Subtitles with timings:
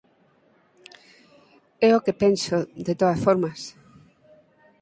[1.89, 3.59] É o que penso, de todas formas.